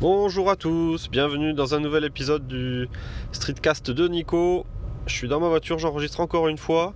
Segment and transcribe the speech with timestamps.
[0.00, 2.88] Bonjour à tous, bienvenue dans un nouvel épisode du
[3.30, 4.66] Streetcast de Nico.
[5.06, 6.94] Je suis dans ma voiture, j'enregistre encore une fois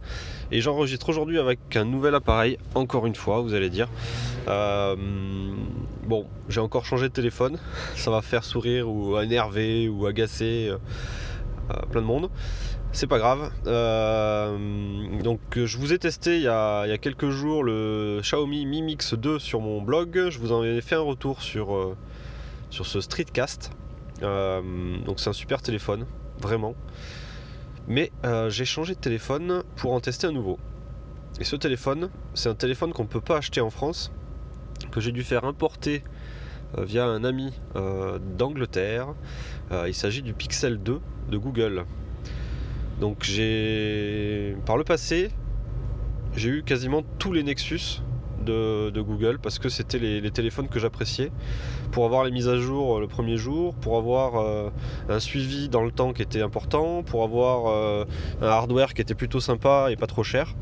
[0.51, 3.87] et j'enregistre aujourd'hui avec un nouvel appareil, encore une fois, vous allez dire.
[4.49, 4.97] Euh,
[6.09, 7.59] bon, j'ai encore changé de téléphone,
[7.95, 10.79] ça va faire sourire ou énerver ou agacer euh,
[11.71, 12.31] euh, plein de monde.
[12.91, 13.53] C'est pas grave.
[15.23, 18.67] donc je vous ai testé il y, a, il y, a, quelques jours le Xiaomi
[18.67, 20.31] Mi Mix 2 sur mon blog.
[20.31, 21.95] Je vous en ai fait un retour sur,
[22.71, 23.71] sur ce Streetcast.
[24.21, 26.07] donc c'est un super téléphone,
[26.41, 26.75] vraiment.
[27.89, 30.59] Mais euh, j'ai changé de téléphone pour en tester un nouveau.
[31.41, 34.13] Et ce téléphone, c'est un téléphone qu'on ne peut pas acheter en France,
[34.93, 36.05] que j'ai dû faire importer
[36.77, 39.15] euh, via un ami euh, d'Angleterre.
[39.87, 41.87] il s'agit du Pixel 2 de Google.
[43.01, 45.31] Donc j'ai par le passé,
[46.37, 48.03] j'ai eu quasiment tous les Nexus
[48.45, 51.31] de, Google parce que c'était les, téléphones que j'appréciais
[51.93, 54.71] pour avoir les mises à jour euh, le premier jour, pour avoir euh,
[55.09, 58.05] un suivi dans le temps qui était important, pour avoir euh,
[58.43, 60.55] un hardware qui était plutôt sympa et pas trop cher.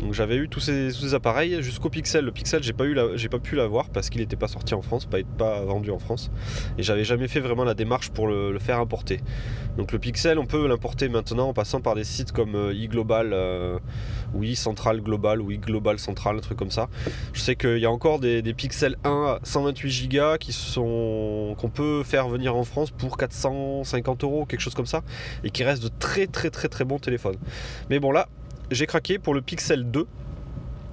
[0.00, 2.24] Donc j'avais eu tous ces, appareils jusqu'au Pixel.
[2.24, 4.82] Le Pixel, j'ai pas, eu j'ai pas pu l'avoir parce qu'il n'était pas sorti en
[4.82, 6.30] France, pas, pas vendu en France.
[6.78, 9.20] Et j'avais jamais fait vraiment la démarche pour le, faire importer.
[9.76, 13.32] Donc le Pixel, on peut l'importer maintenant en passant par des sites comme euh, iGlobal
[13.32, 13.78] euh,
[14.34, 16.88] ou iCentral Global ou iGlobal Central, un truc comme ça.
[17.32, 21.68] Je sais qu'il y a encore des, Pixel 1 à 128 Go qui sont qu'on
[21.68, 25.02] peut faire venir en France pour 450 euros, quelque chose comme ça,
[25.44, 27.36] et qui restent de très très très très bons téléphones.
[27.90, 28.28] Mais bon là,
[28.70, 30.06] j'ai craqué pour le Pixel 2.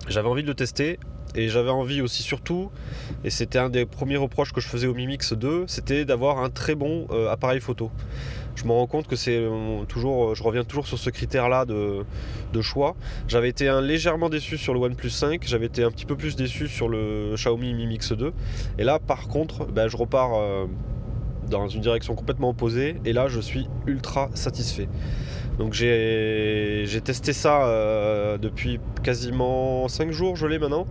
[0.07, 0.99] J'avais envie de le tester
[1.35, 2.71] et j'avais envie aussi surtout,
[3.23, 6.39] et c'était un des premiers reproches que je faisais au Mi Mix 2, c'était d'avoir
[6.39, 7.91] un très bon euh, appareil photo.
[8.55, 12.05] Je me rends compte que c'est euh, toujours, je reviens toujours sur ce critère-là de,
[12.61, 12.95] choix.
[13.27, 16.69] J'avais été légèrement déçu sur le OnePlus 5, j'avais été un petit peu plus déçu
[16.69, 18.31] sur le Xiaomi Mi Mix 2,
[18.77, 20.67] et là par contre, ben, je repars euh,
[21.49, 24.87] dans une direction complètement opposée, et là je suis ultra satisfait.
[25.57, 30.85] Donc j'ai testé ça euh, depuis quasiment 5 jours, je l'ai maintenant.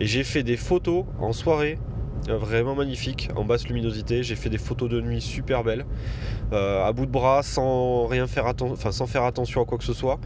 [0.00, 1.78] Et j'ai fait des photos en soirée,
[2.28, 4.22] euh, vraiment magnifiques, en basse luminosité.
[4.22, 5.84] J'ai fait des photos de nuit super belles,
[6.52, 9.84] euh, à bout de bras, sans rien faire, enfin, sans faire attention à quoi que
[9.84, 10.18] ce soit,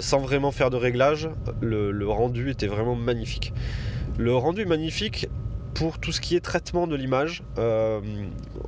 [0.00, 1.28] sans vraiment faire de réglage.
[1.60, 3.52] le rendu était vraiment magnifique.
[4.18, 5.28] Le rendu magnifique
[5.74, 8.00] pour tout ce qui est traitement de l'image, euh,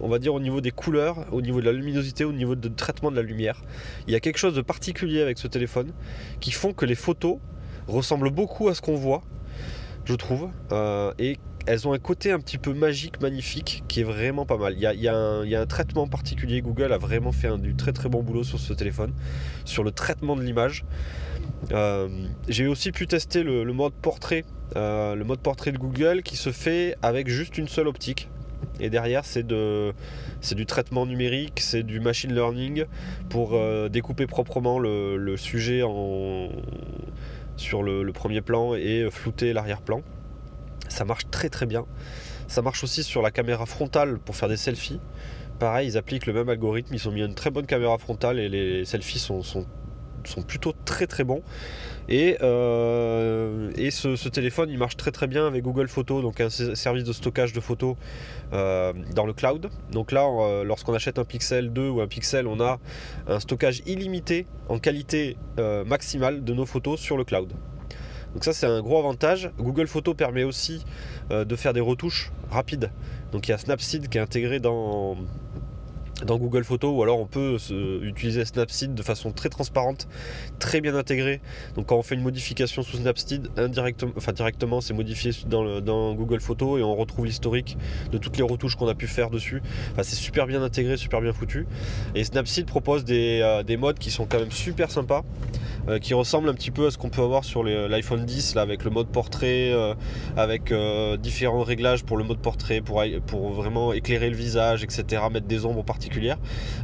[0.01, 2.69] on va dire au niveau des couleurs, au niveau de la luminosité, au niveau de
[2.69, 3.63] traitement de la lumière.
[4.07, 5.93] Il y a quelque chose de particulier avec ce téléphone
[6.41, 7.39] qui font que les photos
[7.87, 9.23] ressemblent beaucoup à ce qu'on voit,
[10.05, 14.05] je trouve, euh, et elles ont un côté un petit peu magique, magnifique, qui est
[14.05, 14.75] vraiment pas mal.
[14.75, 18.23] Il y a, un, traitement particulier, Google a vraiment fait un, du très très bon
[18.23, 19.13] boulot sur ce téléphone,
[19.65, 20.85] sur le traitement de l'image.
[21.71, 22.09] Euh,
[22.49, 24.45] j'ai aussi pu tester le mode portrait
[24.77, 28.29] euh, le mode portrait de Google qui se fait avec juste une seule optique.
[28.81, 29.93] Et derrière, c'est de,
[30.53, 32.85] du traitement numérique, c'est du machine learning
[33.29, 35.83] pour euh, découper proprement le, sujet
[37.57, 40.03] sur le, premier plan et flouter l'arrière-plan.
[40.89, 41.85] Ça marche très très bien.
[42.49, 45.01] Ça marche aussi sur la caméra frontale pour faire des selfies.
[45.59, 46.95] Pareil, ils appliquent le même algorithme.
[46.95, 49.67] Ils ont mis une très bonne caméra frontale et les selfies sont, sont
[50.31, 51.43] sont plutôt très très bons.
[52.09, 57.05] Et, euh, ce, téléphone il marche très très bien avec Google Photos, donc un service
[57.05, 57.97] de stockage de photos
[58.53, 59.71] euh, dans le cloud.
[59.91, 62.79] Donc là, euh, lorsqu'on achète un Pixel 2 ou un Pixel, on a
[63.27, 65.37] un stockage illimité en qualité
[65.87, 67.53] maximale de nos photos sur le cloud.
[68.35, 69.51] Donc ça c'est un gros avantage.
[69.59, 70.85] Google Photos permet aussi
[71.31, 72.91] de faire des retouches rapides.
[73.31, 75.17] Donc il y a Snapseed qui est intégré dans,
[76.25, 77.57] dans Google Photos ou alors on peut
[78.03, 80.09] utiliser Snapseed de façon très transparente,
[80.59, 81.41] très bien intégrée.
[81.75, 86.41] Donc quand on fait une modification sous Snapseed, indirectement, enfin directement c'est modifié dans, Google
[86.41, 87.77] Photos et on retrouve l'historique
[88.11, 89.63] de toutes les retouches qu'on a pu faire dessus.
[89.93, 91.67] Enfin, c'est super bien intégré, super bien foutu.
[92.15, 95.25] Et Snapseed propose des, euh, des modes qui sont quand même super sympas.
[95.89, 98.63] Euh, qui ressemblent un petit peu à ce qu'on peut avoir sur l'iPhone 10 là,
[98.63, 99.95] avec le mode portrait, euh,
[100.37, 100.73] avec
[101.19, 105.65] différents réglages pour le mode portrait, pour, pour vraiment éclairer le visage, etc., mettre des
[105.65, 105.83] ombres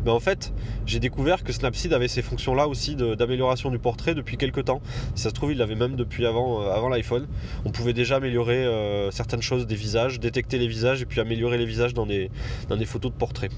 [0.05, 0.53] mais en fait,
[0.87, 4.81] j'ai découvert que Snapseed avait ces fonctions-là aussi d'amélioration du portrait depuis quelques temps.
[5.15, 7.27] Ça se trouve, il l'avait même depuis avant, euh, avant l'iPhone.
[7.65, 11.59] On pouvait déjà améliorer euh, certaines choses des visages, détecter les visages et puis améliorer
[11.59, 12.31] les visages dans des,
[12.69, 13.51] dans des photos de portrait.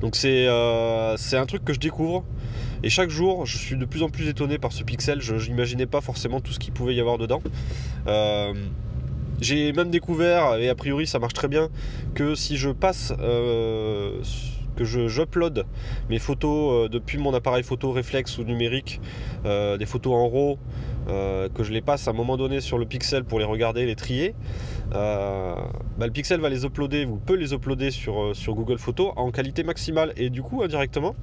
[0.00, 2.24] Donc euh, c'est un truc que je découvre.
[2.82, 5.20] Et chaque jour, je suis de plus en plus étonné par ce pixel.
[5.20, 7.42] Je n'imaginais pas forcément tout ce qu'il pouvait y avoir dedans.
[9.38, 11.68] J'ai même découvert, et a priori ça marche très bien,
[12.14, 13.12] que si je passe
[14.76, 15.66] que je j'upload
[16.08, 19.00] mes photos depuis mon appareil photo réflexe ou numérique,
[19.44, 20.58] des photos en RAW,
[21.06, 23.96] que je les passe à un moment donné sur le pixel pour les regarder, les
[23.96, 24.34] trier,
[24.90, 25.56] bah,
[25.98, 30.12] le pixel va les uploader, vous peut les uploader sur, Google Photos en qualité maximale.
[30.16, 31.14] Et du coup, indirectement,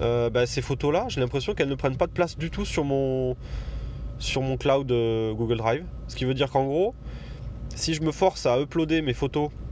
[0.00, 3.36] bah, ces photos-là, j'ai l'impression qu'elles ne prennent pas de place du tout sur mon,
[4.18, 5.84] sur mon cloud Google Drive.
[6.08, 6.94] Ce qui veut dire qu'en gros,
[7.74, 9.69] si je me force à uploader mes photos euh,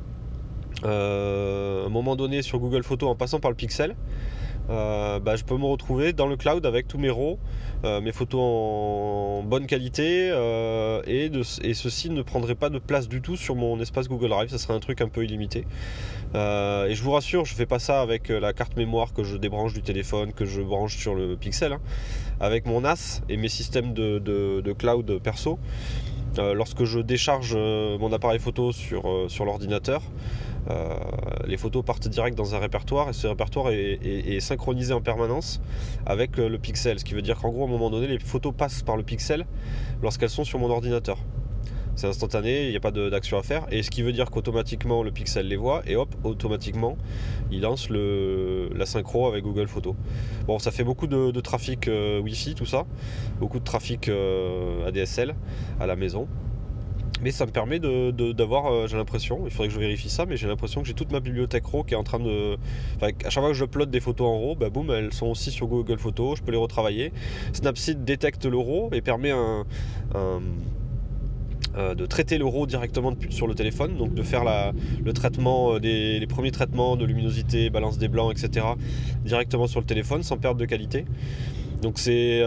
[0.84, 3.96] à un moment donné sur Google Photos en passant par le pixel,
[4.70, 7.38] euh, bah, je peux me retrouver dans le cloud avec tous mes RAW,
[7.84, 10.28] euh, mes photos en bonne qualité
[11.06, 11.30] et,
[11.74, 14.74] ceci ne prendrait pas de place du tout sur mon espace Google Drive, ça serait
[14.74, 15.60] un truc un peu illimité.
[16.34, 19.72] et je vous rassure, je fais pas ça avec la carte mémoire que je débranche
[19.72, 21.80] du téléphone, que je branche sur le pixel, hein.
[22.40, 25.58] avec mon NAS et mes systèmes de cloud perso.
[26.38, 30.02] Euh, lorsque je décharge euh, mon appareil photo euh, sur l'ordinateur,
[31.46, 35.60] les photos partent direct dans un répertoire et ce répertoire est, synchronisé en permanence
[36.06, 36.98] avec le pixel.
[36.98, 39.02] Ce qui veut dire qu'en gros, à un moment donné, les photos passent par le
[39.02, 39.46] pixel
[40.02, 41.18] lorsqu'elles sont sur mon ordinateur.
[41.98, 43.66] C'est instantané, il n'y a pas d'action à faire.
[43.72, 46.96] Et ce qui veut dire qu'automatiquement le pixel les voit et hop, automatiquement
[47.50, 49.96] il lance la synchro avec Google Photos.
[50.46, 52.86] Bon, ça fait beaucoup de, trafic euh, Wi-Fi, tout ça.
[53.40, 55.34] Beaucoup de trafic euh, ADSL
[55.80, 56.28] à la maison.
[57.22, 60.36] Mais ça me permet d'avoir, euh, j'ai l'impression, il faudrait que je vérifie ça, mais
[60.36, 62.56] j'ai l'impression que j'ai toute ma bibliothèque RAW qui est en train de.
[62.96, 65.26] Enfin, à chaque fois que je upload des photos en RAW, bah boum, elles sont
[65.26, 67.12] aussi sur Google Photos, je peux les retravailler.
[67.52, 69.32] Snapseed détecte le RAW et permet
[71.76, 74.44] euh, de traiter l'euro directement sur le téléphone, donc de faire
[75.04, 78.66] le traitement euh, des les premiers traitements de luminosité, balance des blancs, etc.
[79.24, 81.04] directement sur le téléphone sans perte de qualité.
[81.82, 82.42] Donc c'est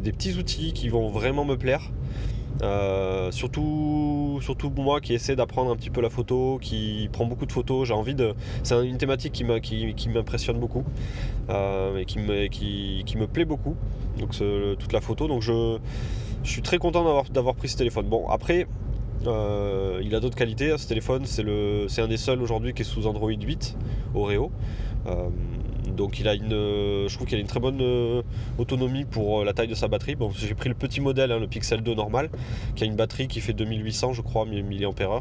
[0.00, 1.90] des petits outils qui vont vraiment me plaire.
[3.30, 7.52] Surtout, surtout moi qui essaie d'apprendre un petit peu la photo, qui prend beaucoup de
[7.52, 8.34] photos, j'ai envie de.
[8.62, 10.84] C'est une thématique qui m'impressionne beaucoup
[11.50, 13.76] et qui me, plaît beaucoup.
[14.18, 14.30] Donc
[14.78, 15.28] toute la photo.
[15.28, 15.78] Donc je,
[16.44, 18.06] suis très content d'avoir pris ce téléphone.
[18.06, 18.66] Bon, après,
[19.26, 20.72] euh, il a d'autres qualités.
[20.72, 23.76] Hein, ce téléphone, c'est un des seuls aujourd'hui qui est sous Android 8
[24.14, 24.50] Oreo.
[25.86, 26.50] Euh, donc il a une,
[27.08, 28.22] je trouve qu'il a une très bonne euh,
[28.58, 30.14] autonomie pour la taille de sa batterie.
[30.14, 32.30] Bon, j'ai pris le petit modèle, hein, le Pixel 2 normal,
[32.74, 35.20] qui a une batterie qui fait 2800, je crois, mAh,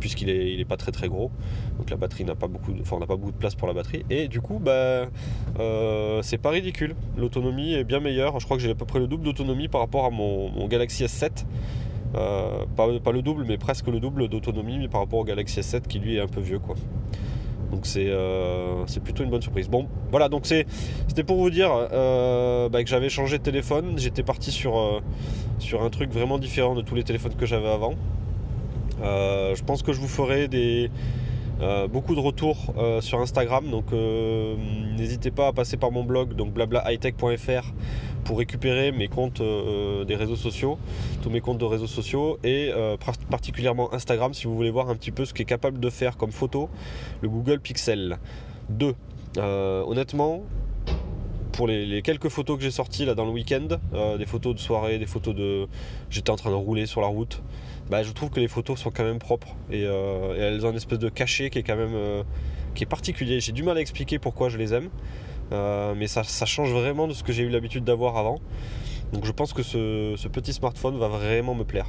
[0.00, 1.30] puisqu'il est, il est pas très très gros.
[1.78, 3.74] Donc la batterie n'a pas beaucoup, enfin, on n'a pas beaucoup de place pour la
[3.74, 4.04] batterie.
[4.10, 5.06] Et du coup, bah,
[6.22, 6.94] c'est pas ridicule.
[7.16, 8.38] L'autonomie est bien meilleure.
[8.40, 11.04] Je crois que j'ai à peu près le double d'autonomie par rapport à mon, Galaxy
[11.04, 11.44] S7.
[12.12, 15.98] pas, pas, le double, mais presque le double d'autonomie par rapport au Galaxy S7 qui
[15.98, 16.76] lui est un peu vieux quoi.
[17.72, 19.68] Donc euh, c'est plutôt une bonne surprise.
[19.68, 23.94] Bon, voilà, donc c'était pour vous dire euh, bah, que j'avais changé de téléphone.
[23.96, 25.00] J'étais parti euh,
[25.58, 27.94] sur un truc vraiment différent de tous les téléphones que j'avais avant.
[29.00, 30.90] je pense que je vous ferai des,
[31.90, 33.70] beaucoup de retours sur Instagram.
[33.70, 33.92] Donc
[34.96, 37.72] n'hésitez pas à passer par mon blog, donc blablahightech.fr
[38.24, 40.78] pour récupérer mes comptes euh, des réseaux sociaux,
[41.22, 42.96] tous mes comptes de réseaux sociaux et euh,
[43.30, 46.32] particulièrement Instagram si vous voulez voir un petit peu ce qu'est capable de faire comme
[46.32, 46.68] photo
[47.20, 48.18] le Google Pixel
[48.70, 48.94] 2.
[49.38, 50.42] Euh, honnêtement,
[51.52, 53.68] pour les, quelques photos que j'ai sorties là dans le week-end,
[54.18, 55.66] des photos de soirée, des photos de.
[56.10, 57.42] J'étais en train de rouler sur la route.
[57.90, 60.98] Bah, je trouve que les photos sont quand même propres et, elles ont une espèce
[60.98, 62.24] de cachet qui est quand même
[62.74, 63.40] qui est particulier.
[63.40, 64.88] J'ai du mal à expliquer pourquoi je les aime.
[65.52, 68.40] Euh, mais ça, change vraiment de ce que j'ai eu l'habitude d'avoir avant.
[69.12, 71.86] Donc je pense que ce, petit smartphone va vraiment me plaire.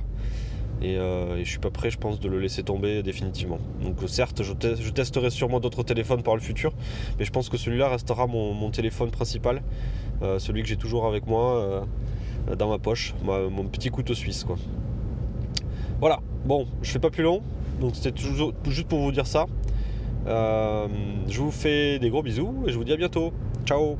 [0.83, 3.59] Euh, et, je suis pas prêt, je pense, de le laisser tomber définitivement.
[3.81, 4.53] Donc certes, je,
[4.89, 6.73] testerai sûrement d'autres téléphones par le futur,
[7.17, 9.61] mais je pense que celui-là restera mon, téléphone principal,
[10.21, 11.85] euh, celui que j'ai toujours avec moi
[12.57, 14.45] dans ma poche, mon petit couteau suisse.
[15.99, 17.41] Voilà, bon, je fais pas plus long,
[17.79, 19.45] donc c'était juste pour vous dire ça.
[20.25, 23.31] je vous fais des gros bisous et je vous dis à bientôt.
[23.65, 23.97] Ciao